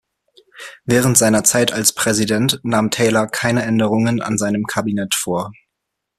Während 0.85 1.15
seiner 1.15 1.43
Zeit 1.43 1.71
als 1.73 1.93
Präsident 1.93 2.59
nahm 2.63 2.89
Taylor 2.89 3.27
keine 3.27 3.61
Änderungen 3.61 4.19
an 4.23 4.39
seinem 4.39 4.65
Kabinett 4.65 5.13
vor. 5.13 5.51